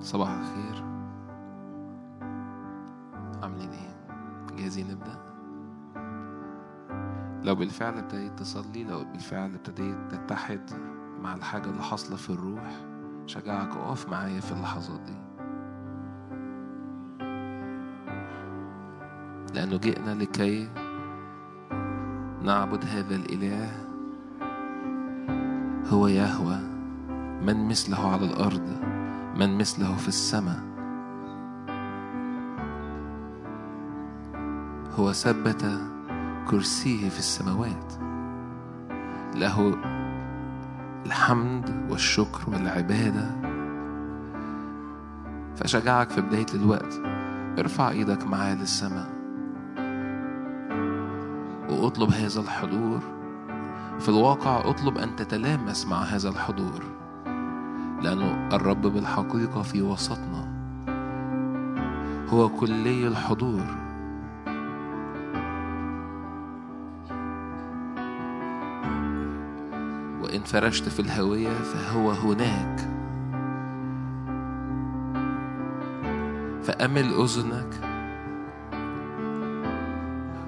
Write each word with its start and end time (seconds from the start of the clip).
صباح 0.00 0.30
الخير. 0.30 0.84
عاملين 3.42 3.70
إيه؟ 3.70 3.96
جاهزين 4.56 4.86
نبدأ؟ 4.90 5.26
لو 7.42 7.54
بالفعل 7.54 7.98
ابتديت 7.98 8.38
تصلي 8.38 8.84
لو 8.84 9.04
بالفعل 9.04 9.54
ابتديت 9.54 9.96
تتحد 10.10 10.70
مع 11.22 11.34
الحاجة 11.34 11.70
اللي 11.70 11.82
حاصلة 11.82 12.16
في 12.16 12.30
الروح 12.30 12.84
شجعك 13.26 13.76
اقف 13.76 14.08
معايا 14.08 14.40
في 14.40 14.52
اللحظات 14.52 15.00
دي. 15.00 15.16
لأنه 19.54 19.76
جئنا 19.76 20.14
لكي 20.14 20.68
نعبد 22.42 22.84
هذا 22.84 23.16
الإله. 23.16 23.86
هو 25.88 26.08
يهوى 26.08 26.58
من 27.42 27.68
مثله 27.68 28.12
على 28.12 28.24
الأرض؟ 28.26 28.96
من 29.36 29.58
مثله 29.58 29.96
في 29.96 30.08
السماء. 30.08 30.60
هو 34.98 35.12
ثبت 35.12 35.80
كرسيه 36.50 37.08
في 37.08 37.18
السماوات. 37.18 37.92
له 39.34 39.74
الحمد 41.06 41.86
والشكر 41.90 42.50
والعبادة. 42.50 43.30
فشجعك 45.56 46.10
في 46.10 46.20
بداية 46.20 46.46
الوقت. 46.54 47.00
ارفع 47.58 47.90
إيدك 47.90 48.26
معاه 48.26 48.54
للسماء. 48.54 49.08
واطلب 51.70 52.10
هذا 52.10 52.40
الحضور. 52.40 53.00
في 53.98 54.08
الواقع 54.08 54.70
اطلب 54.70 54.98
ان 54.98 55.16
تتلامس 55.16 55.86
مع 55.86 56.02
هذا 56.02 56.28
الحضور. 56.28 57.05
لأنه 58.06 58.48
الرب 58.52 58.82
بالحقيقة 58.82 59.62
في 59.62 59.82
وسطنا. 59.82 60.48
هو 62.28 62.48
كلي 62.48 63.08
الحضور. 63.08 63.62
وإن 70.22 70.40
فرشت 70.44 70.88
في 70.88 71.00
الهوية 71.00 71.48
فهو 71.48 72.10
هناك. 72.10 72.80
فأمل 76.62 77.14
أذنك. 77.14 77.80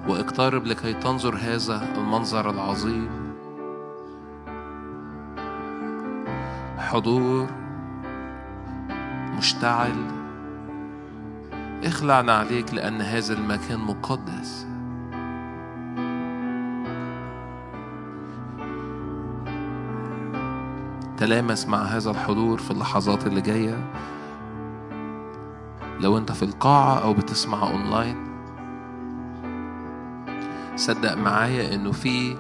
واقترب 0.09 0.67
لكي 0.67 0.93
تنظر 0.93 1.37
هذا 1.37 1.95
المنظر 1.97 2.51
العظيم. 2.51 3.28
حضور 6.89 7.47
مشتعل. 9.39 10.07
اخلع 11.85 12.21
نعليك 12.21 12.75
لأن 12.75 13.01
هذا 13.01 13.35
المكان 13.35 13.79
مقدس. 13.79 14.67
تلامس 21.17 21.69
مع 21.69 21.83
هذا 21.83 22.11
الحضور 22.11 22.59
في 22.59 22.71
اللحظات 22.71 23.27
اللي 23.27 23.41
جاية. 23.41 23.93
لو 26.01 26.19
انت 26.19 26.33
في 26.33 26.43
القاعة 26.43 26.99
أو 27.03 27.15
بتسمع 27.15 27.71
أونلاين 27.71 28.17
صدق 30.77 31.15
معايا 31.15 31.75
إنه 31.75 31.93
في 31.93 32.37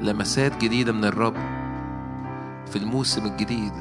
لمسات 0.00 0.56
جديدة 0.64 0.92
من 0.92 1.04
الرب. 1.04 1.55
في 2.76 2.82
الموسم 2.82 3.26
الجديد. 3.26 3.72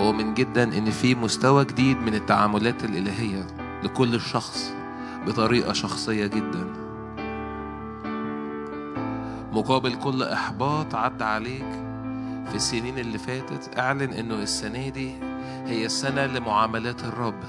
ومن 0.00 0.34
جدا 0.34 0.62
إن 0.78 0.90
في 0.90 1.14
مستوى 1.14 1.64
جديد 1.64 1.96
من 1.96 2.14
التعاملات 2.14 2.84
الإلهية 2.84 3.46
لكل 3.82 4.20
شخص 4.20 4.72
بطريقة 5.26 5.72
شخصية 5.72 6.26
جدا. 6.26 6.66
مقابل 9.52 9.94
كل 9.94 10.22
إحباط 10.22 10.94
عدى 10.94 11.24
عليك 11.24 11.72
في 12.48 12.54
السنين 12.54 12.98
اللي 12.98 13.18
فاتت 13.18 13.78
اعلن 13.78 14.12
إنه 14.12 14.34
السنة 14.42 14.88
دي 14.88 15.14
هي 15.66 15.86
السنة 15.86 16.26
لمعاملات 16.26 17.04
الرب. 17.04 17.40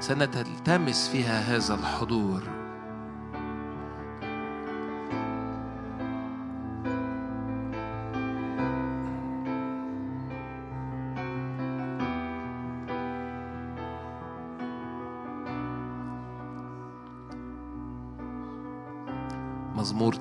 سنة 0.00 0.24
تلتمس 0.24 1.08
فيها 1.08 1.56
هذا 1.56 1.74
الحضور. 1.74 2.61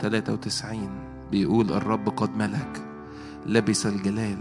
93 0.01 0.89
بيقول 1.31 1.71
الرب 1.71 2.09
قد 2.09 2.37
ملك 2.37 2.85
لبس 3.45 3.85
الجلال 3.85 4.37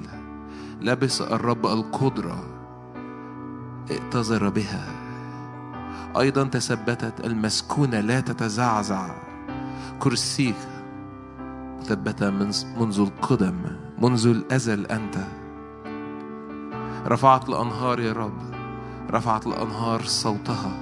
لبس 0.80 1.20
الرب 1.20 1.66
القدرة 1.66 2.44
ائتذر 3.90 4.48
بها. 4.48 4.84
أيضا 6.18 6.44
تثبتت 6.44 7.26
المسكونة 7.26 8.00
لا 8.00 8.20
تتزعزع. 8.20 9.10
كرسيك 9.98 10.56
مثبتة 11.78 12.30
منذ 12.76 13.00
القدم 13.00 13.56
منذ 13.98 14.26
الأزل 14.26 14.86
أنت. 14.86 15.16
رفعت 17.06 17.48
الأنهار 17.48 18.00
يا 18.00 18.12
رب 18.12 18.40
رفعت 19.10 19.46
الأنهار 19.46 20.02
صوتها. 20.02 20.72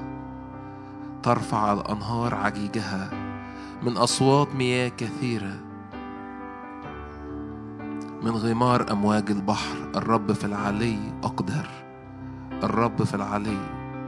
ترفع 1.22 1.72
الأنهار 1.72 2.34
عجيجها. 2.34 3.27
من 3.82 3.96
أصوات 3.96 4.54
مياه 4.54 4.88
كثيرة. 4.88 5.56
من 8.22 8.30
غمار 8.30 8.92
أمواج 8.92 9.30
البحر 9.30 9.76
الرب 9.96 10.32
في 10.32 10.44
العلي 10.44 10.98
أقدر. 11.24 11.68
الرب 12.62 13.02
في 13.04 13.14
العلي 13.14 13.58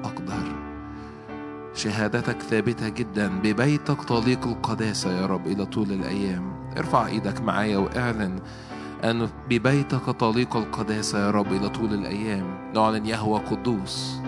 أقدر. 0.04 0.52
شهادتك 1.74 2.42
ثابتة 2.42 2.88
جدا 2.88 3.28
ببيتك 3.28 4.02
طليق 4.02 4.46
القداسة 4.46 5.20
يا 5.20 5.26
رب 5.26 5.46
إلى 5.46 5.66
طول 5.66 5.92
الأيام. 5.92 6.52
ارفع 6.78 7.06
إيدك 7.06 7.40
معايا 7.40 7.78
وأعلن 7.78 8.40
أن 9.04 9.28
ببيتك 9.50 10.10
طليق 10.10 10.56
القداسة 10.56 11.18
يا 11.18 11.30
رب 11.30 11.52
إلى 11.52 11.68
طول 11.68 11.94
الأيام. 11.94 12.72
نعلن 12.74 13.06
يهوى 13.06 13.40
قدوس. 13.40 14.20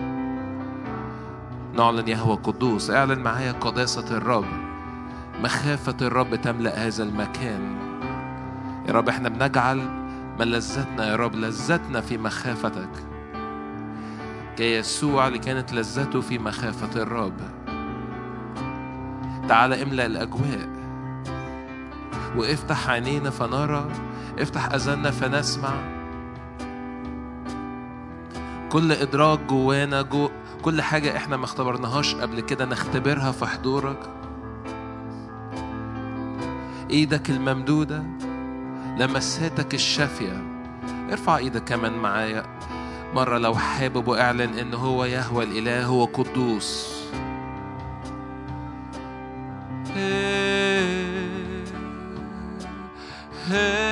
نعلن 1.73 2.07
يهوى 2.07 2.35
قدوس. 2.35 2.91
اعلن 2.91 3.19
معايا 3.19 3.51
قداسة 3.51 4.17
الرب. 4.17 4.62
مخافة 5.39 5.97
الرب 6.01 6.35
تملأ 6.35 6.87
هذا 6.87 7.03
المكان. 7.03 7.75
يا 8.87 8.93
رب 8.93 9.09
إحنا 9.09 9.29
بنجعل 9.29 9.77
من 10.39 10.45
لذتنا 10.45 11.07
يا 11.07 11.15
رب 11.15 11.35
لذتنا 11.35 12.01
في 12.01 12.17
مخافتك. 12.17 12.89
كيسوع 14.57 15.27
اللي 15.27 15.39
كانت 15.39 15.73
لذته 15.73 16.21
في 16.21 16.39
مخافة 16.39 17.01
الرب. 17.01 17.37
تعال 19.47 19.73
املأ 19.73 20.05
الأجواء. 20.05 20.69
وافتح 22.35 22.89
عينينا 22.89 23.29
فنرى. 23.29 23.91
افتح 24.39 24.73
أذاننا 24.73 25.11
فنسمع. 25.11 25.73
كل 28.71 28.91
إدراك 28.91 29.39
جوانا 29.39 30.01
جو 30.01 30.29
كل 30.61 30.81
حاجة 30.81 31.17
إحنا 31.17 31.37
ما 31.37 31.45
اختبرناهاش 31.45 32.15
قبل 32.15 32.39
كده 32.39 32.65
نختبرها 32.65 33.31
في 33.31 33.45
حضورك. 33.45 33.99
إيدك 36.93 37.29
الممدودة 37.29 38.03
لمساتك 38.97 39.73
الشافية. 39.73 40.43
ارفع 41.11 41.37
إيدك 41.37 41.63
كمان 41.63 41.93
معايا. 41.93 42.43
مرة 43.15 43.37
لو 43.37 43.55
حابب 43.55 44.07
واعلن 44.07 44.59
إن 44.59 44.73
هو 44.73 45.05
يهوى 45.05 45.43
الإله 45.43 45.85
هو 45.85 46.05
قدوس 46.05 46.93
أدخل 53.51 53.82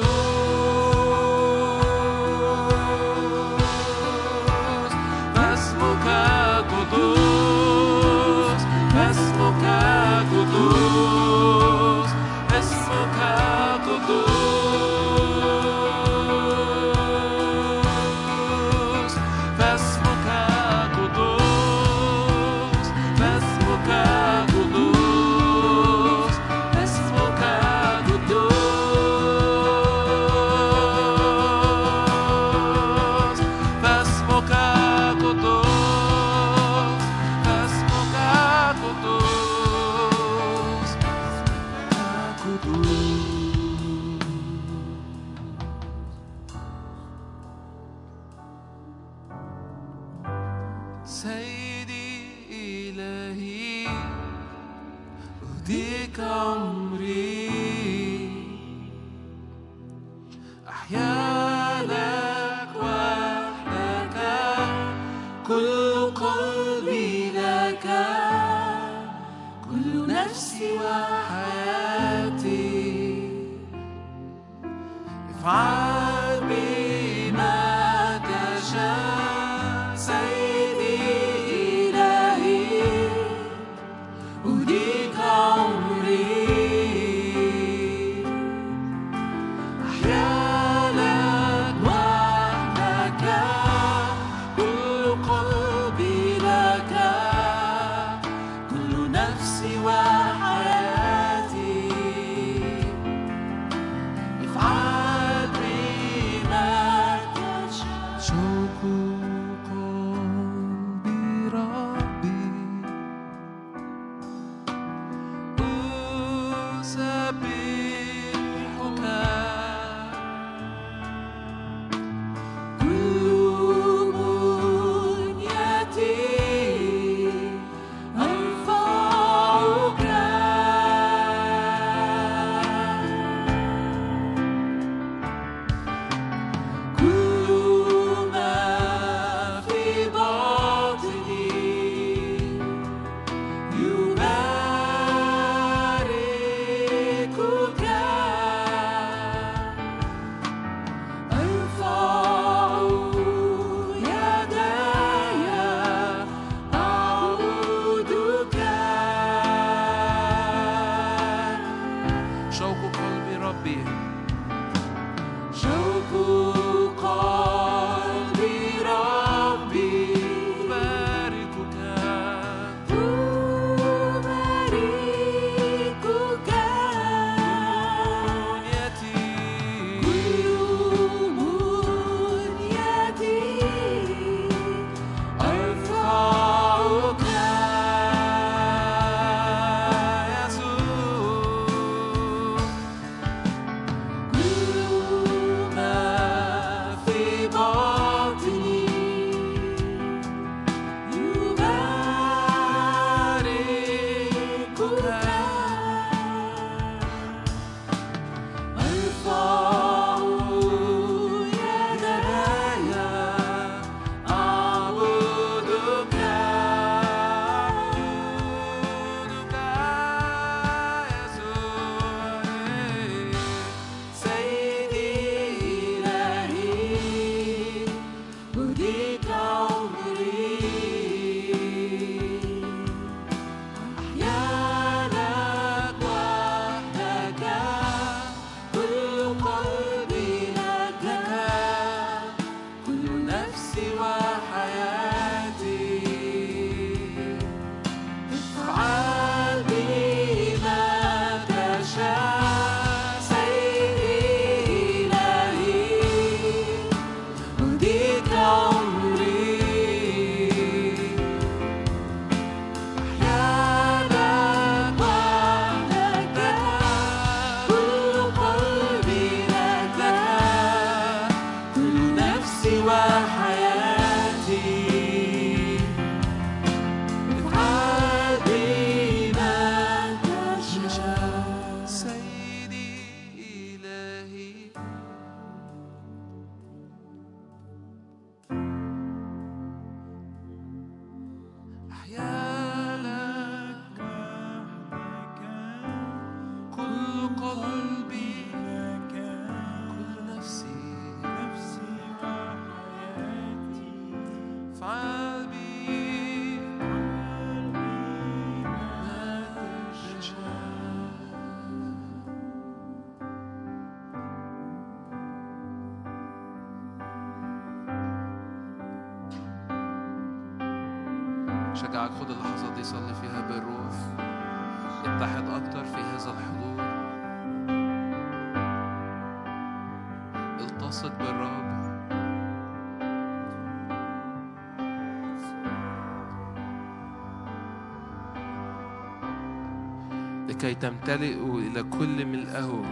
لكي 340.56 340.74
تمتلئوا 340.74 341.60
إلى 341.60 341.82
كل 341.82 342.26
ملئه 342.26 342.82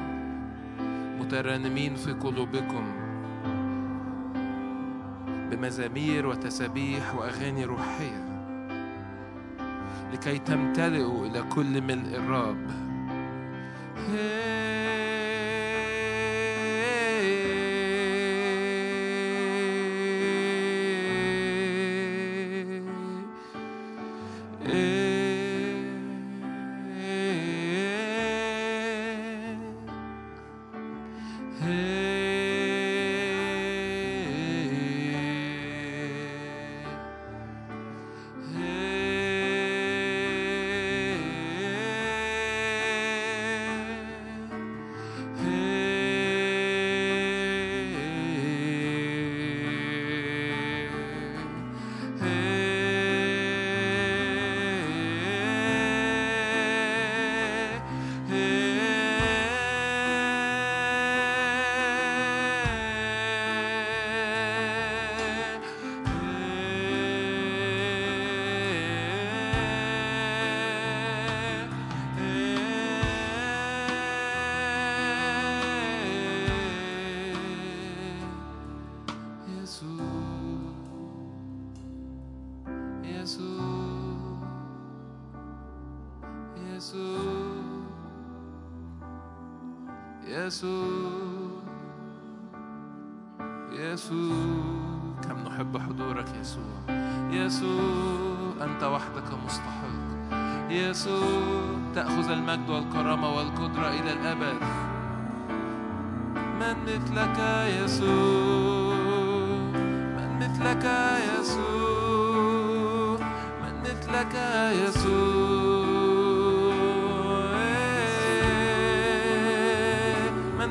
مترنمين 1.20 1.94
في 1.94 2.12
قلوبكم 2.12 2.84
بمزامير 5.50 6.26
وتسابيح 6.26 7.14
وأغاني 7.14 7.64
روحية 7.64 8.24
لكي 10.12 10.38
تمتلئوا 10.38 11.26
إلى 11.26 11.42
كل 11.42 11.82
ملء 11.82 12.16
الرب. 12.16 12.83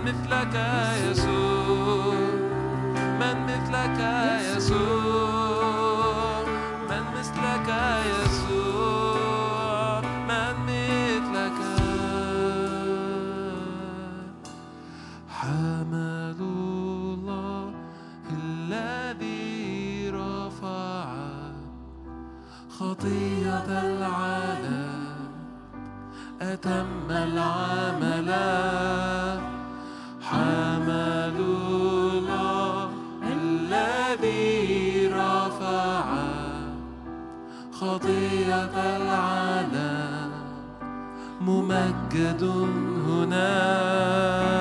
مثلك 0.05 0.55
يسوع. 1.11 2.15
من 3.19 3.45
مثلك 3.45 3.99
يسوع. 4.55 5.12
تم 26.63 27.11
العمل. 27.11 28.29
حمل 30.21 31.37
الله 31.39 32.89
الذي 33.37 35.07
رفع 35.07 36.05
خطية 37.71 38.75
العالم. 38.95 40.31
ممجد 41.41 42.43
هناك 43.07 44.52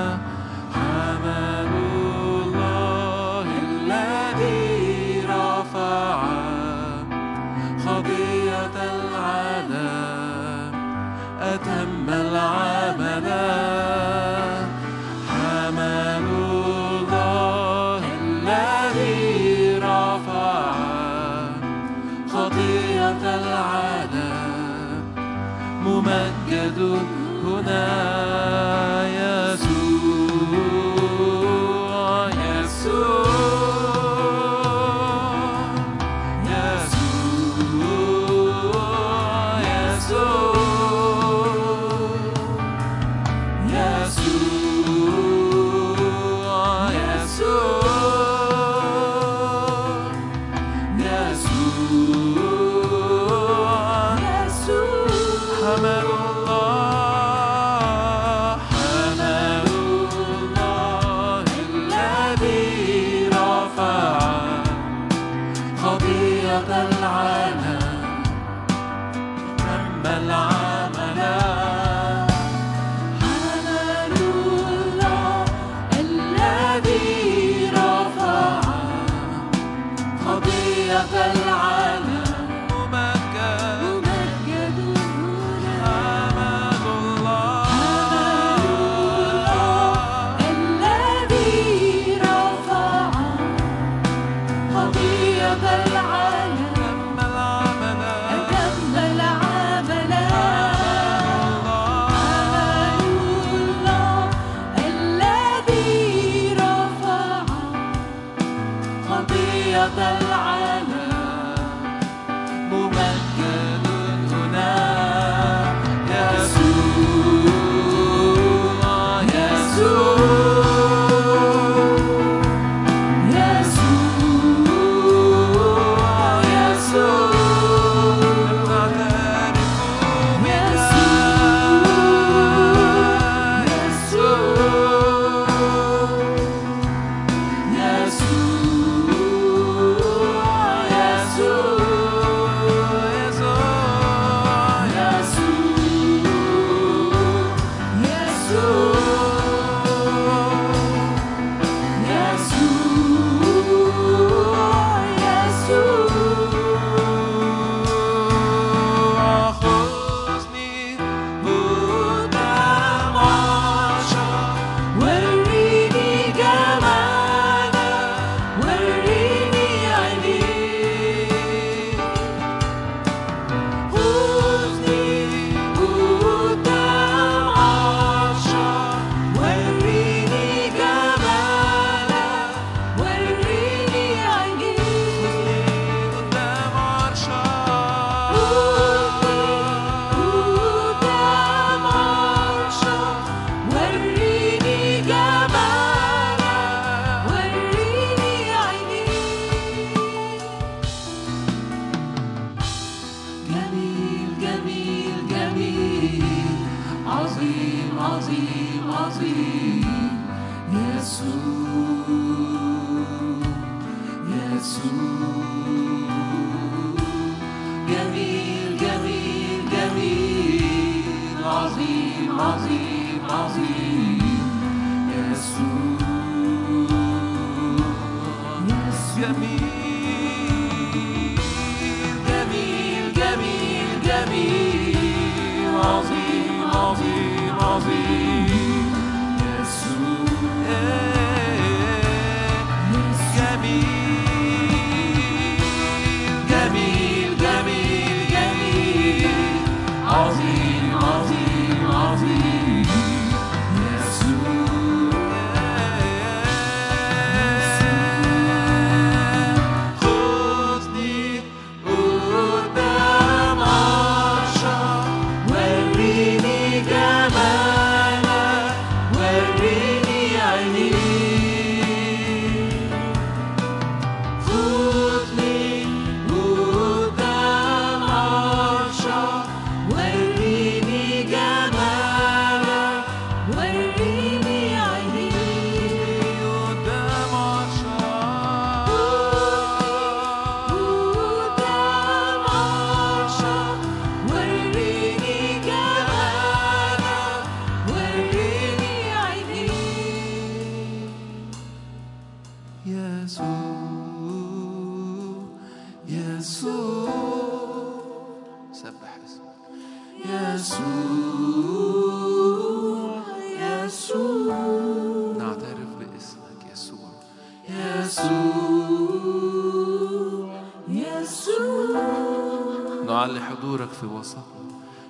حضورك 323.53 323.89
في 323.89 324.05
وسطنا 324.05 324.43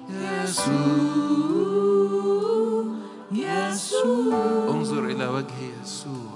يسوع 0.09 0.73
يسوع. 3.31 4.67
انظر 4.69 5.05
إلى 5.05 5.27
وجه 5.27 5.59
يسوع 5.83 5.83
يسوع. 5.83 6.32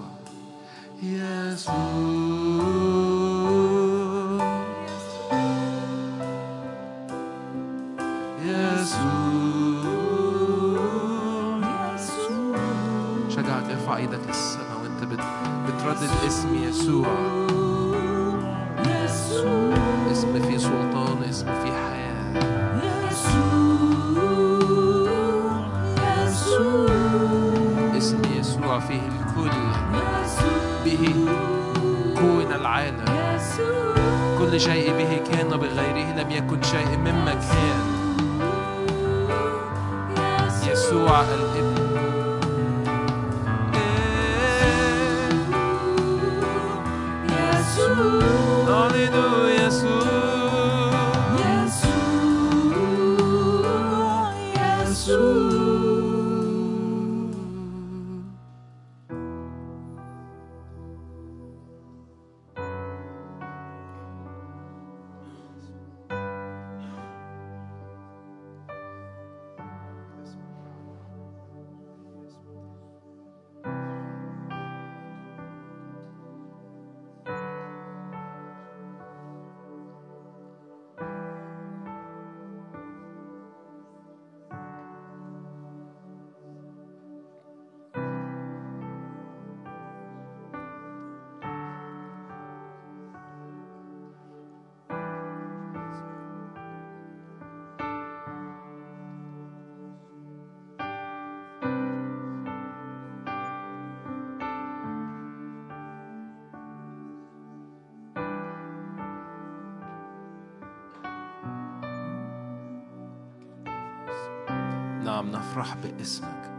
نعم 115.07 115.31
نفرح 115.31 115.75
باسمك. 115.75 116.51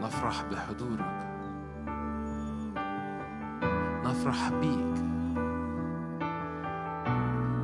نفرح 0.00 0.42
بحضورك. 0.42 1.28
نفرح 4.04 4.48
بيك. 4.48 4.94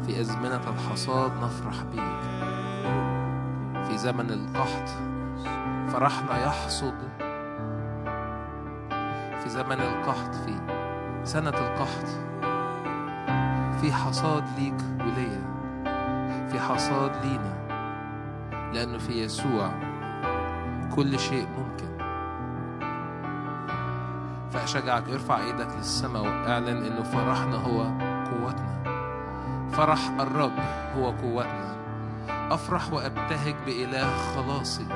في 0.07 0.21
أزمنة 0.21 0.61
الحصاد 0.71 1.33
نفرح 1.43 1.83
بيك. 1.83 2.23
في 3.85 3.99
زمن 3.99 4.31
القحط 4.31 4.89
فرحنا 5.89 6.47
يحصد. 6.47 6.99
في 9.43 9.49
زمن 9.49 9.81
القحط 9.81 10.35
في 10.35 10.55
سنة 11.25 11.51
القحط 11.51 12.09
في 13.81 13.93
حصاد 13.93 14.45
ليك 14.59 14.81
وليا. 15.01 15.45
في 16.49 16.61
حصاد 16.61 17.13
لينا. 17.25 17.64
لأنه 18.75 18.99
في 18.99 19.23
يسوع 19.23 19.71
كل 20.97 21.19
شيء 21.19 21.47
ممكن. 21.59 21.99
فأشجعك 24.51 25.09
ارفع 25.09 25.39
إيدك 25.39 25.69
للسماء 25.77 26.23
وأعلن 26.23 26.85
إنه 26.85 27.03
فرحنا 27.03 27.57
هو 27.57 27.83
قوتنا. 28.31 28.75
فرح 29.73 30.11
الرب 30.21 30.59
هو 30.97 31.11
قوتنا. 31.11 31.77
أفرح 32.29 32.93
وأبتهج 32.93 33.55
بإله 33.67 34.17
خلاصي. 34.17 34.87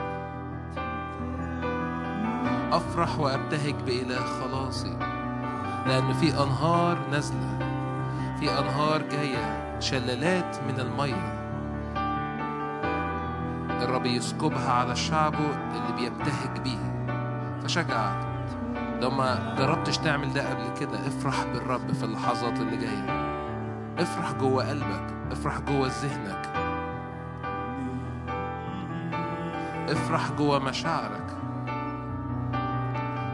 أفرح 2.72 3.18
وأبتهج 3.18 3.74
بإله 3.86 4.20
خلاصي. 4.24 4.96
لأن 5.86 6.12
في 6.12 6.42
أنهار 6.42 6.98
نازلة. 7.10 7.58
في 8.40 8.58
أنهار 8.58 9.02
جاية. 9.02 9.78
شلالات 9.80 10.56
من 10.68 10.80
المية. 10.80 11.37
الرب 13.88 14.06
يسكبها 14.06 14.72
على 14.72 14.96
شعبه 14.96 15.38
اللي 15.74 15.92
بيبتهج 15.96 16.60
بيها 16.64 16.92
فشجع 17.62 18.28
ما 19.08 19.54
جربتش 19.58 19.98
تعمل 19.98 20.32
ده 20.32 20.50
قبل 20.50 20.78
كده 20.80 21.06
افرح 21.06 21.44
بالرب 21.44 21.92
في 21.92 22.04
اللحظات 22.04 22.60
اللي 22.60 22.76
جاية. 22.76 23.28
افرح 23.98 24.32
جوه 24.32 24.68
قلبك 24.68 25.14
افرح 25.32 25.58
جوه 25.58 25.88
ذهنك. 26.02 26.46
افرح 29.90 30.30
جوه 30.32 30.58
مشاعرك. 30.58 31.36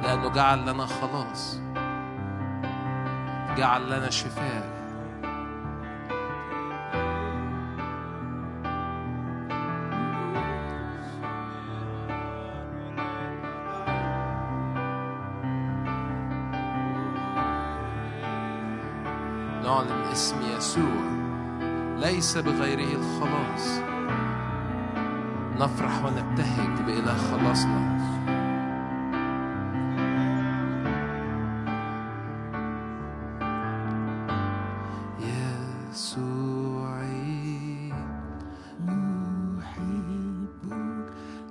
لأنه 0.03 0.29
جعل 0.29 0.62
لنا 0.62 0.87
خلاص. 0.87 1.61
جعل 3.57 3.87
لنا 3.87 4.11
شفاء. 4.11 4.84
يسوع 20.74 21.94
ليس 21.96 22.38
بغيره 22.38 22.98
الخلاص 22.98 23.80
نفرح 25.60 26.04
ونبتهج 26.04 26.82
بإله 26.87 27.16
خلاصنا 27.16 27.94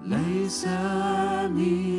Lisa 0.06 1.50
me. 1.56 1.93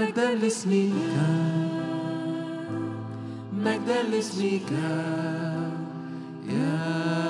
مجدا 0.00 0.34
لاسمك 0.34 0.92
مجدا 3.52 4.02
لاسمك 4.02 4.72
يا 6.48 7.29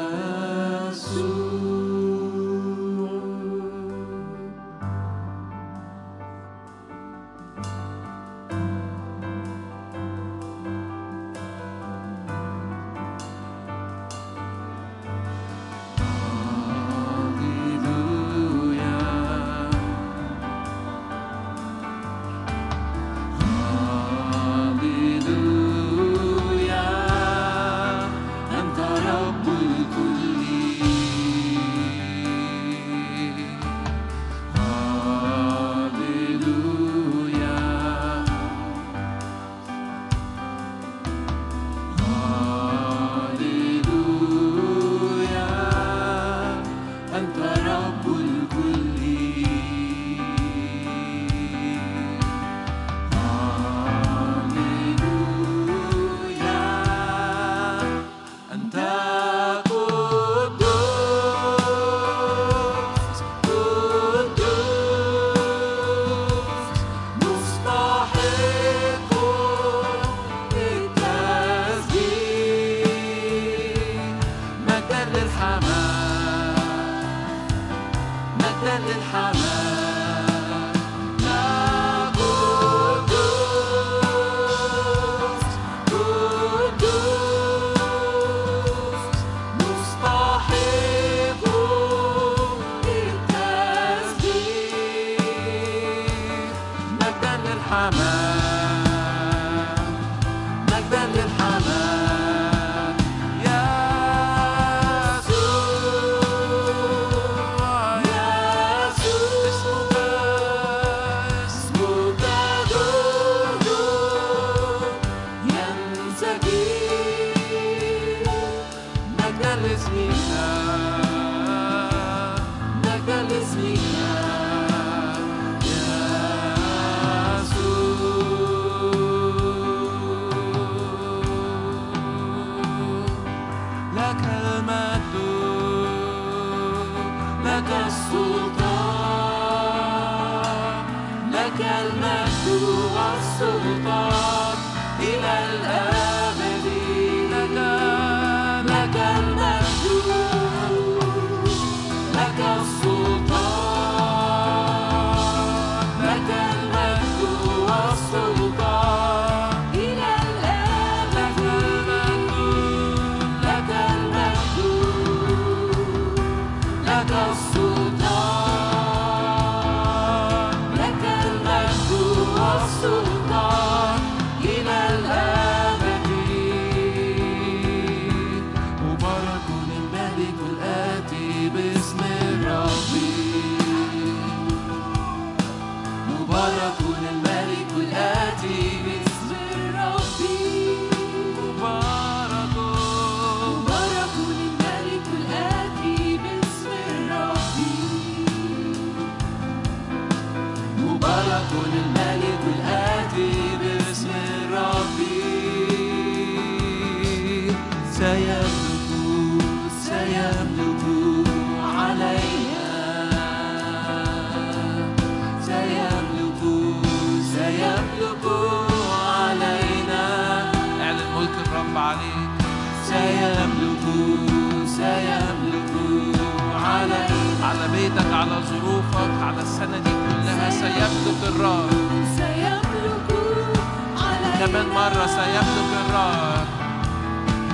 مرة 234.75 235.07
سيملك 235.07 235.73
الرب 235.87 236.47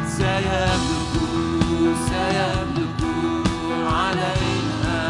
سيملك 0.07 1.15
سيملك 2.09 3.03
علينا. 3.93 5.01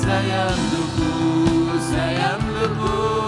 سيملك 0.00 0.96
سيملك 1.90 3.19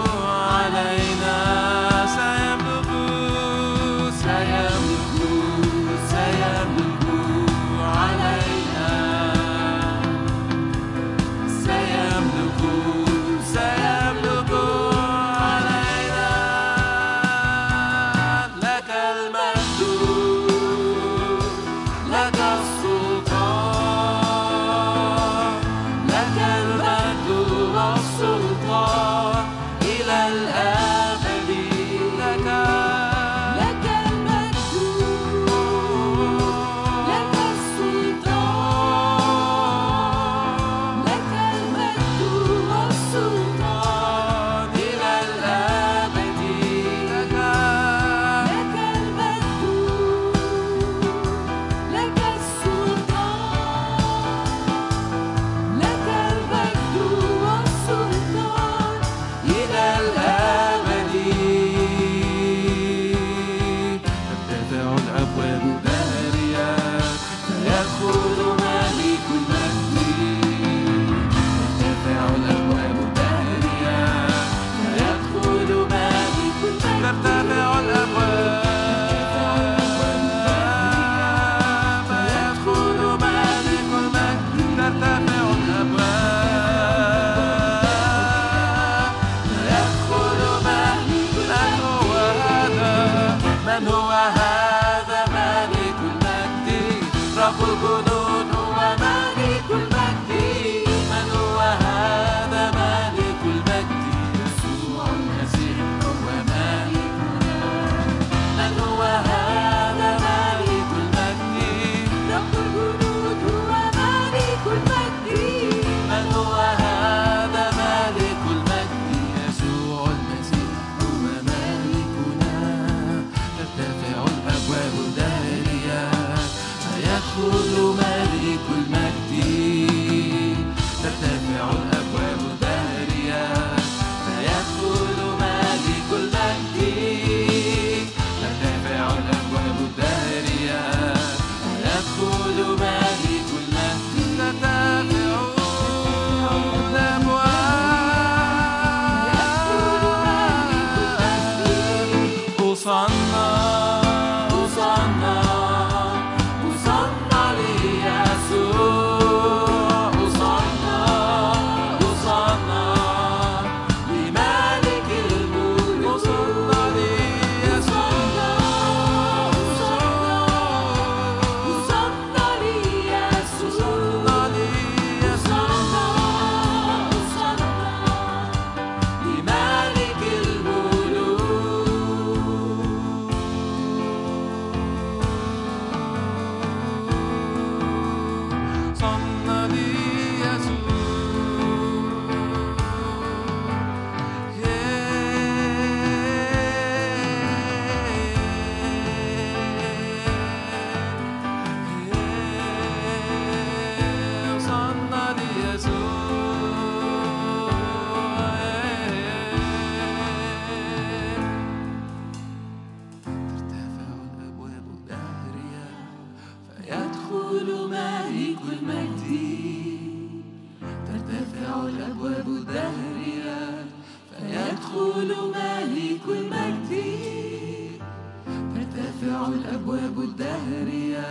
تنقطع 229.33 229.47
الأبواب 229.47 230.19
الدهرية 230.19 231.25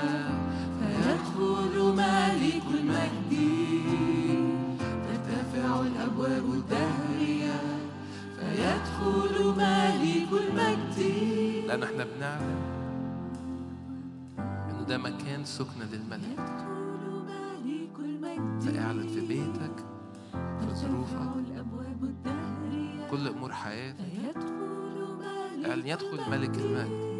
فيدخل 0.78 1.94
مالك 1.96 2.62
المجد 2.74 3.32
ترتفع 5.06 5.80
الأبواب 5.80 6.44
الدهرية 6.52 7.60
فيدخل 8.38 9.44
مالك 9.56 10.28
المجد 10.32 10.98
لأن 11.66 11.82
إحنا 11.82 12.04
بنعلم 12.16 12.56
إنه 14.70 14.82
ده 14.88 14.98
مكان 14.98 15.44
سكنة 15.44 15.84
للملك. 15.92 16.38
فاعلن 18.60 19.08
في 19.08 19.20
بيتك 19.20 19.84
في 20.32 20.74
ظروفك 20.74 21.30
كل 23.10 23.28
أمور 23.28 23.52
حياتك. 23.52 24.36
اعلن 25.66 25.86
يدخل 25.86 26.30
ملك 26.30 26.58
المجد 26.58 27.11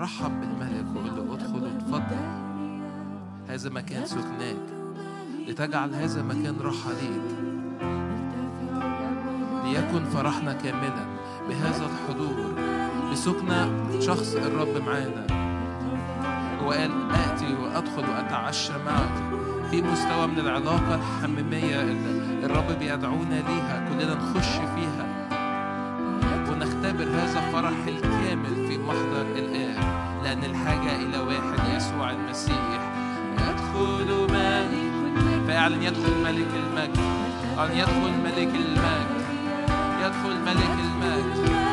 رحب 0.00 0.40
بالملك 0.40 0.86
وقول 0.96 1.16
له 1.16 1.34
ادخل 1.34 1.66
وتفضل 1.66 2.44
هذا 3.48 3.70
مكان 3.70 4.06
سكناك 4.06 4.56
لتجعل 5.48 5.94
هذا 5.94 6.22
مكان 6.22 6.56
راحة 6.60 6.90
ليك. 6.90 7.44
ليكن 9.64 10.04
فرحنا 10.04 10.52
كاملا 10.52 11.06
بهذا 11.48 11.86
الحضور. 11.86 12.54
بسكنة 13.12 13.70
شخص 14.00 14.34
الرب 14.34 14.82
معانا. 14.86 15.26
هو 16.62 16.70
قال 16.70 16.90
آتي 17.10 17.54
وأدخل 17.54 18.10
وأتعشى 18.10 18.72
معك 18.86 19.44
في 19.70 19.82
مستوى 19.82 20.26
من 20.26 20.38
العلاقة 20.38 20.94
الحميمية 20.94 21.82
اللي 21.82 22.46
الرب 22.46 22.78
بيدعونا 22.78 23.34
ليها. 23.34 23.88
كلنا 23.88 24.14
نخش 24.14 24.48
فيها. 24.48 25.06
ونختبر 26.52 27.04
هذا 27.04 27.40
فرح 27.52 27.74
أعلن 35.64 35.82
يدخل 35.82 36.14
ملك 36.24 36.48
المجد 36.56 36.98
أن 37.58 37.70
يدخل 37.72 38.12
ملك 38.24 38.54
المجد 38.54 39.24
يدخل 40.00 40.36
ملك 40.40 40.78
المجد. 40.78 41.63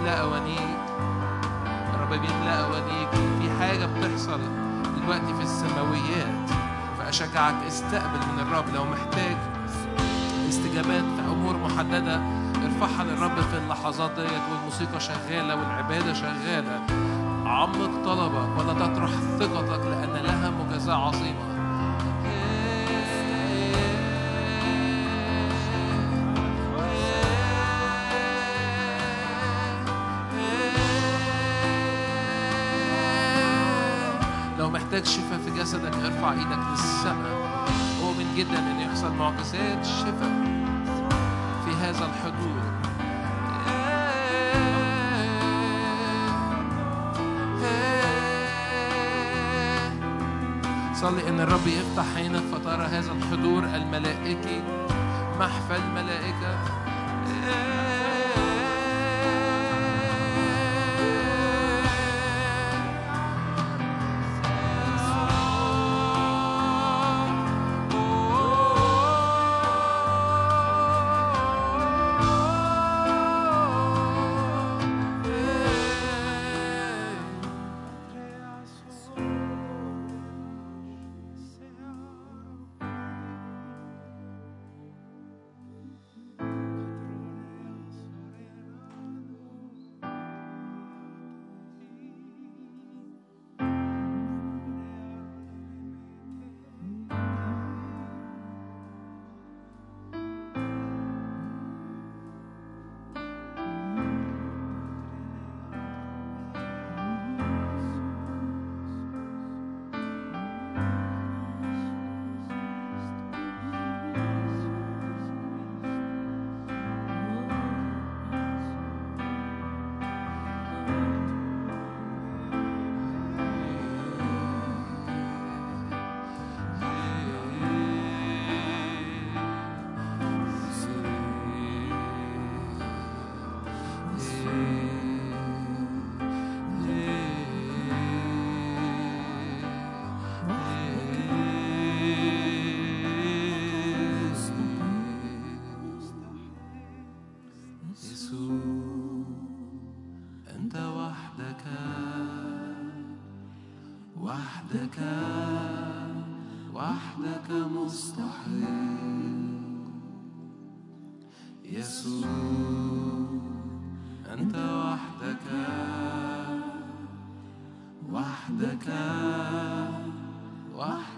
بيملأ 0.00 0.20
أوانيك. 0.20 0.78
الرب 1.94 2.08
بيملأ 2.08 2.64
أوانيك. 2.64 3.10
في 3.10 3.50
حاجة 3.60 3.86
بتحصل 3.86 4.40
دلوقتي 4.96 5.34
في 5.34 5.42
السماويات 5.42 6.50
فأشجعك 6.98 7.54
استقبل 7.66 8.18
من 8.32 8.40
الرب 8.40 8.64
لو 8.74 8.84
محتاج. 8.84 9.36
استجابات 10.48 11.04
في 11.16 11.32
أمور 11.32 11.56
محددة 11.56 12.20
ارفعها 12.64 13.04
للرب 13.04 13.40
في 13.40 13.58
اللحظات 13.58 14.10
ديت 14.10 14.42
والموسيقى 14.52 15.00
شغالة 15.00 15.56
والعبادة 15.56 16.12
شغالة. 16.14 16.80
عمق 17.46 18.04
طلبك 18.04 18.58
ولا 18.58 18.72
تطرح 18.72 19.10
ثقتك 19.38 19.86
لأن 19.86 20.22
لها 20.24 20.50
مجازاة 20.50 20.94
عظيمة. 20.94 21.49
معجزات 39.20 39.84
شفاء 39.84 40.32
في 41.64 41.70
هذا 41.80 42.04
الحضور. 42.06 42.60
صلي 50.94 51.28
إن 51.28 51.40
الرب 51.40 51.66
يفتح 51.66 52.04
عينك 52.16 52.42
فترى 52.52 52.82
هذا 52.82 53.12
الحضور 53.12 53.64
الملائكي 53.64 54.62
محفل 55.40 55.80
ملائكه 55.94 56.58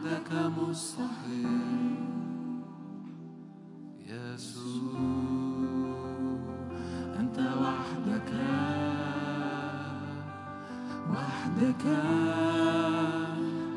وحدك 0.02 0.32
مستحيل. 0.58 1.94
يسوع 4.10 4.98
أنت 7.20 7.38
وحدك. 7.38 8.32
وحدك. 11.10 11.84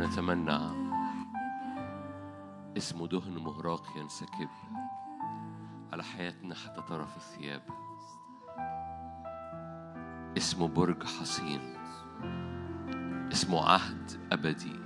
ونتمنى 0.02 0.58
اسمه 2.76 3.06
دهن 3.06 3.38
مهراق 3.38 3.86
ينسكب 3.96 4.48
على 5.92 6.04
حياتنا 6.04 6.54
حتى 6.54 6.80
طرف 6.88 7.16
الثياب. 7.16 7.62
اسمه 10.36 10.68
برج 10.68 11.02
حصين. 11.02 11.60
اسمه 13.32 13.68
عهد 13.68 14.10
أبدي. 14.32 14.76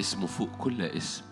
اسمه 0.00 0.26
فوق 0.26 0.56
كل 0.56 0.82
اسم. 0.82 1.24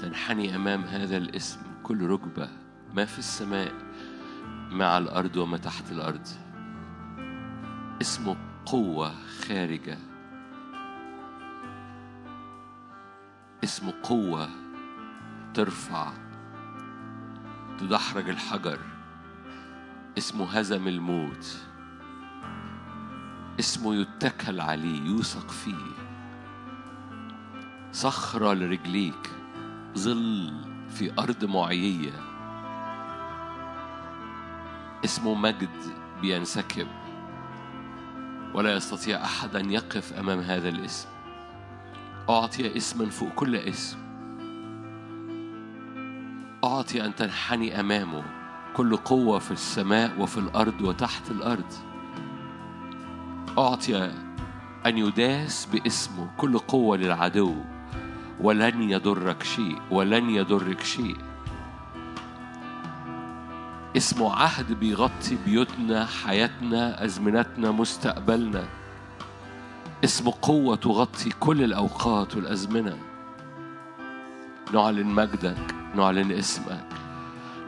تنحني 0.00 0.56
أمام 0.56 0.82
هذا 0.82 1.16
الاسم 1.16 1.60
كل 1.82 2.06
ركبة. 2.06 2.48
ما 2.94 3.04
في 3.04 3.18
السماء 3.18 3.72
ما 4.70 4.86
على 4.86 5.04
الأرض 5.04 5.36
وما 5.36 5.56
تحت 5.56 5.92
الأرض. 5.92 6.28
اسمه 8.00 8.36
قوة 8.66 9.14
خارجة. 9.48 10.09
اسمه 13.64 13.94
قوة 14.02 14.48
ترفع 15.54 16.12
تدحرج 17.78 18.28
الحجر. 18.28 18.78
اسمه 20.18 20.58
هزم 20.58 20.88
الموت. 20.88 21.56
اسمه 23.60 23.94
يتكل 23.94 24.60
عليه 24.60 25.02
يوثق 25.02 25.50
فيه. 25.50 25.92
صخرة 27.92 28.52
لرجليك 28.52 29.30
ظل 29.98 30.52
في 30.90 31.12
أرض 31.18 31.44
معيية. 31.44 32.12
اسمه 35.04 35.34
مجد 35.34 35.78
بينسكب. 36.20 36.86
ولا 38.54 38.74
يستطيع 38.74 39.24
أحد 39.24 39.56
أن 39.56 39.70
يقف 39.70 40.12
أمام 40.12 40.40
هذا 40.40 40.68
الاسم. 40.68 41.08
أعطي 42.30 42.76
اسما 42.76 43.06
فوق 43.06 43.28
كل 43.28 43.56
اسم. 43.56 43.98
أعطي 46.64 47.04
أن 47.04 47.14
تنحني 47.14 47.80
أمامه. 47.80 48.22
كل 48.76 48.96
قوة 48.96 49.38
في 49.38 49.50
السماء 49.50 50.20
وفي 50.20 50.38
الأرض 50.38 50.80
وتحت 50.80 51.30
الأرض. 51.30 51.72
أعطي 53.58 54.12
أن 54.86 54.98
يداس 54.98 55.66
باسمه. 55.66 56.30
كل 56.36 56.58
قوة 56.58 56.96
للعدو. 56.96 57.54
ولن 58.40 58.82
يضرك 58.82 59.42
شيء. 59.42 59.78
ولن 59.90 60.30
يضرك 60.30 60.80
شيء. 60.80 61.16
اسمه 63.96 64.34
عهد 64.34 64.72
بيغطي 64.72 65.38
بيوتنا 65.46 66.06
حياتنا 66.06 67.04
أزمنتنا 67.04 67.70
مستقبلنا. 67.70 68.79
اسمه 70.04 70.34
قوة 70.42 70.76
تغطي 70.76 71.30
كل 71.40 71.64
الأوقات 71.64 72.36
والأزمنة. 72.36 72.98
نعلن 74.74 75.06
مجدك 75.06 75.74
نعلن 75.94 76.32
اسمك 76.32 76.86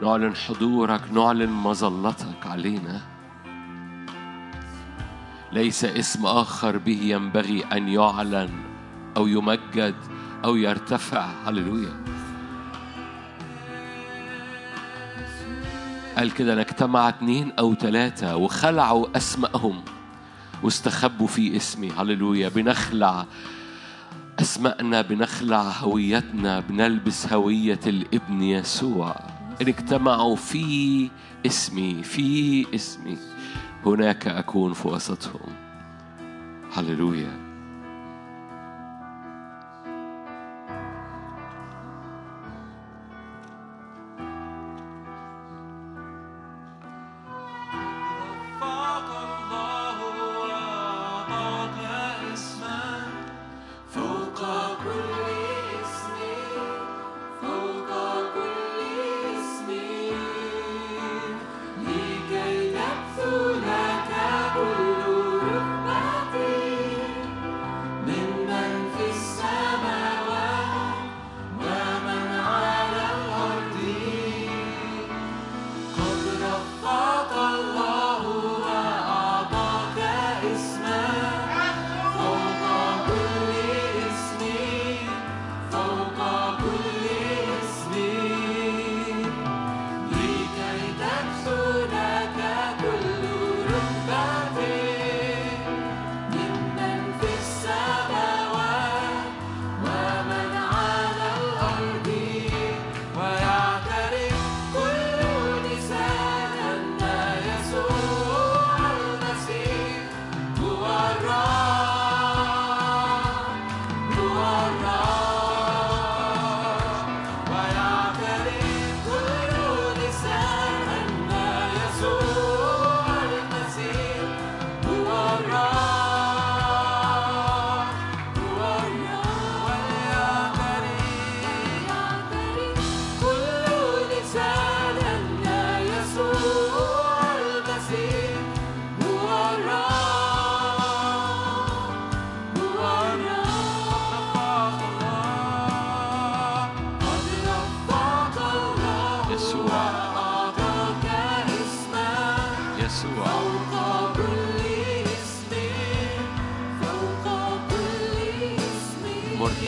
نعلن 0.01 0.35
حضورك 0.35 1.01
نعلن 1.11 1.49
مظلتك 1.49 2.47
علينا. 2.47 3.01
ليس 5.51 5.85
اسم 5.85 6.25
آخر 6.25 6.77
به 6.77 6.99
ينبغي 7.01 7.63
أن 7.63 7.87
يعلن 7.87 8.49
أو 9.17 9.27
يمجد 9.27 9.95
أو 10.45 10.55
يرتفع. 10.55 11.25
هللويا. 11.45 12.03
قال 16.17 16.33
كده 16.33 16.61
اجتمع 16.61 17.09
اتنين 17.09 17.51
أو 17.59 17.75
ثلاثة 17.75 18.35
وخلعوا 18.35 19.17
أسمائهم 19.17 19.81
واستخبوا 20.63 21.27
في 21.27 21.55
اسمي. 21.57 21.91
هللويا. 21.91 22.49
بنخلع 22.49 23.25
أسمائنا 24.39 25.01
بنخلع 25.01 25.61
هويتنا 25.61 26.59
بنلبس 26.59 27.33
هوية 27.33 27.79
الابن 27.87 28.43
يسوع. 28.43 29.15
إن 29.61 29.67
اجتمعوا 29.67 30.35
في 30.35 31.09
اسمي 31.45 32.03
في 32.03 32.65
اسمي. 32.75 33.17
هناك 33.85 34.27
أكون 34.27 34.73
في 34.73 34.87
وسطهم. 34.87 35.49
هللويا. 36.73 37.42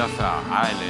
مرتفع 0.06 0.34
عالٍ 0.52 0.82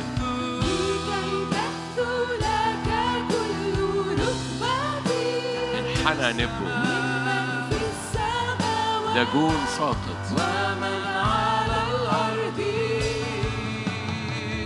انحنى 5.80 6.44
نبو. 6.44 6.66
دجون 9.16 9.60
ساقط. 9.78 10.22
ومن 10.32 11.02
على 11.32 11.80
الأرض 11.92 12.60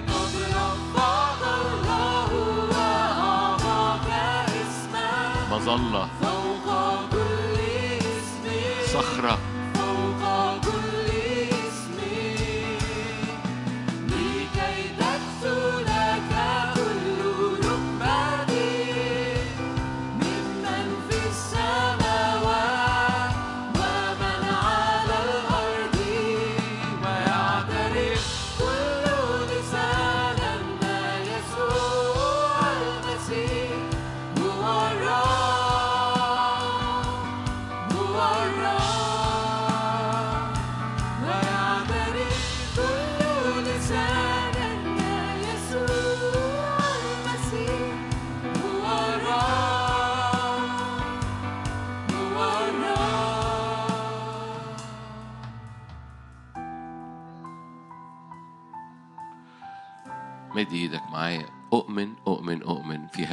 قد 0.08 0.34
الله 0.76 1.50
مظلة. 5.52 6.19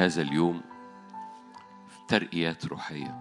هذا 0.07 0.21
اليوم 0.21 0.61
ترقيات 2.07 2.65
روحية. 2.65 3.15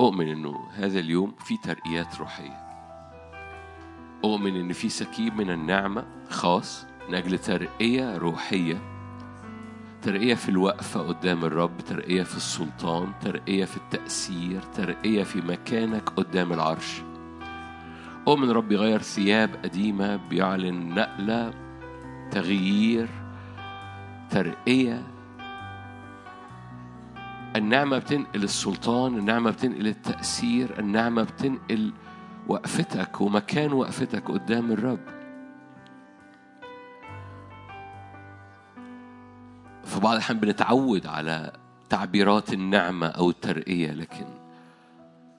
أؤمن 0.00 0.28
إنه 0.28 0.68
هذا 0.74 0.98
اليوم 0.98 1.34
في 1.38 1.56
ترقيات 1.56 2.18
روحية. 2.18 2.66
أؤمن 4.24 4.56
إن 4.56 4.72
في 4.72 4.88
سكيب 4.88 5.36
من 5.36 5.50
النعمة 5.50 6.04
خاص 6.30 6.86
من 7.08 7.14
أجل 7.14 7.38
ترقيه 7.38 8.16
روحية. 8.16 8.82
ترقيه 10.02 10.34
في 10.34 10.48
الوقفة 10.48 11.00
قدام 11.00 11.44
الرب 11.44 11.80
ترقيه 11.80 12.22
في 12.22 12.36
السلطان 12.36 13.12
ترقيه 13.20 13.64
في 13.64 13.76
التأثير 13.76 14.62
ترقيه 14.62 15.22
في 15.22 15.40
مكانك 15.40 16.08
قدام 16.08 16.52
العرش. 16.52 17.02
أؤمن 18.28 18.50
رب 18.50 18.72
يغير 18.72 19.02
ثياب 19.02 19.54
قديمة 19.64 20.16
بيعلن 20.16 20.94
نقلة 20.94 21.54
تغيير 22.30 23.08
ترقية 24.30 25.13
النعمة 27.56 27.98
بتنقل 27.98 28.42
السلطان 28.42 29.18
النعمة 29.18 29.50
بتنقل 29.50 29.86
التأثير 29.86 30.78
النعمة 30.78 31.22
بتنقل 31.22 31.92
وقفتك 32.48 33.20
ومكان 33.20 33.72
وقفتك 33.72 34.30
قدام 34.30 34.72
الرب. 34.72 35.00
في 39.84 40.00
بعض 40.00 40.12
الأحيان 40.12 40.40
بنتعود 40.40 41.06
على 41.06 41.52
تعبيرات 41.90 42.52
النعمة 42.52 43.06
أو 43.06 43.30
الترقية 43.30 43.92
لكن 43.92 44.26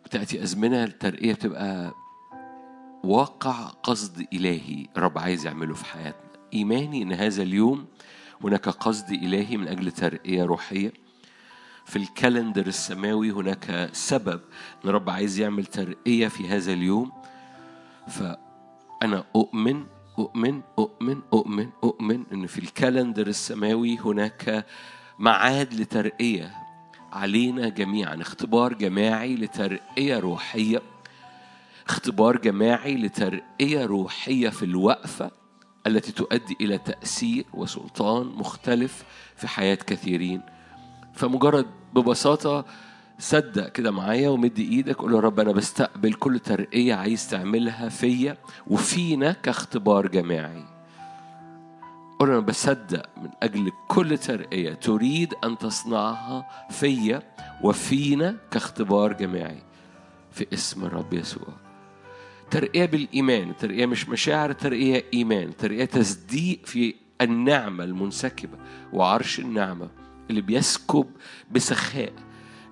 بتأتي 0.05 0.43
أزمنة 0.43 0.83
الترقية 0.83 1.33
بتبقى 1.33 1.91
واقع 3.03 3.53
قصد 3.67 4.27
إلهي 4.33 4.87
الرب 4.97 5.17
عايز 5.17 5.45
يعمله 5.45 5.73
في 5.73 5.85
حياتنا. 5.85 6.21
إيماني 6.53 7.03
إن 7.03 7.13
هذا 7.13 7.43
اليوم 7.43 7.85
هناك 8.43 8.69
قصد 8.69 9.11
إلهي 9.11 9.57
من 9.57 9.67
أجل 9.67 9.91
ترقية 9.91 10.43
روحية. 10.43 10.93
في 11.85 11.95
ال 11.95 12.03
calendar 12.03 12.67
السماوي 12.67 13.31
هناك 13.31 13.89
سبب 13.93 14.41
إن 14.83 14.89
الرب 14.89 15.09
عايز 15.09 15.39
يعمل 15.39 15.65
ترقية 15.65 16.27
في 16.27 16.47
هذا 16.47 16.73
اليوم. 16.73 17.11
فأنا 18.07 19.23
أؤمن 19.35 19.85
أؤمن 20.19 20.61
أؤمن 20.79 21.21
أؤمن 21.33 21.69
أؤمن 21.83 22.23
إن 22.33 22.47
في 22.47 22.57
ال 22.57 22.65
calendar 22.65 23.27
السماوي 23.27 23.97
هناك 23.97 24.65
معاد 25.19 25.73
لترقية 25.73 26.51
علينا 27.13 27.69
جميعا 27.69 28.21
اختبار 28.21 28.73
جماعي 28.73 29.35
لترقية 29.35 30.19
روحية 30.19 30.81
اختبار 31.87 32.37
جماعي 32.37 32.95
لترقية 32.95 33.85
روحية 33.85 34.49
في 34.49 34.65
الوقفة 34.65 35.31
التي 35.87 36.11
تؤدي 36.11 36.57
إلى 36.61 36.77
تأثير 36.77 37.45
وسلطان 37.53 38.27
مختلف 38.27 39.03
في 39.35 39.47
حياة 39.47 39.75
كثيرين. 39.75 40.41
فمجرد 41.15 41.65
ببساطة 41.93 42.65
صدق 43.19 43.69
كده 43.69 43.91
معايا 43.91 44.29
ومد 44.29 44.59
إيدك 44.59 44.95
قول 44.95 45.13
يا 45.13 45.19
رب 45.19 45.39
أنا 45.39 45.51
بستقبل 45.51 46.13
كل 46.13 46.39
ترقية 46.39 46.93
عايز 46.93 47.29
تعملها 47.29 47.89
فيا 47.89 48.37
وفينا 48.67 49.31
كاختبار 49.31 50.07
جماعي. 50.07 50.63
قول 52.19 52.29
أنا 52.29 52.39
بصدق 52.39 53.09
من 53.17 53.29
أجل 53.43 53.71
كل 53.87 54.17
ترقية 54.17 54.73
تريد 54.73 55.33
أن 55.43 55.57
تصنعها 55.57 56.49
فيا 56.69 57.21
وفينا 57.63 58.37
كاختبار 58.51 59.13
جماعي 59.13 59.63
في 60.31 60.47
اسم 60.53 60.85
الرب 60.85 61.13
يسوع. 61.13 61.47
ترقية 62.51 62.85
بالإيمان 62.85 63.57
ترقية 63.57 63.85
مش 63.85 64.09
مشاعر 64.09 64.51
ترقية 64.51 65.05
إيمان 65.13 65.57
ترقية 65.57 65.85
تصديق 65.85 66.65
في 66.65 66.95
النعمة 67.21 67.83
المنسكبة 67.83 68.57
وعرش 68.93 69.39
النعمة. 69.39 69.89
اللي 70.29 70.41
بيسكب 70.41 71.05
بسخاء. 71.51 72.13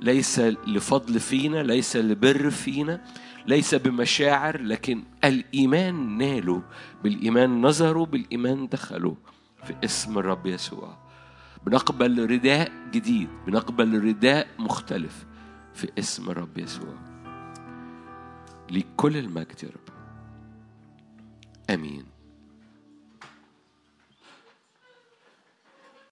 ليس 0.01 0.39
لفضل 0.39 1.19
فينا 1.19 1.63
ليس 1.63 1.95
لبر 1.95 2.49
فينا 2.49 3.01
ليس 3.47 3.75
بمشاعر 3.75 4.61
لكن 4.61 5.03
الإيمان 5.23 6.17
نالوا 6.17 6.61
بالإيمان 7.03 7.61
نظروا 7.61 8.05
بالإيمان 8.05 8.67
دخلوا 8.67 9.15
في 9.63 9.75
اسم 9.83 10.17
الرب 10.17 10.45
يسوع. 10.47 10.97
بنقبل 11.65 12.31
رداء 12.31 12.71
جديد 12.91 13.29
بنقبل 13.47 14.03
رداء 14.03 14.47
مختلف 14.59 15.25
في 15.73 15.89
اسم 15.99 16.29
الرب 16.29 16.57
يسوع. 16.57 16.95
لكل 18.71 19.17
المجد 19.17 19.63
يا 19.63 19.69
رب. 19.69 19.93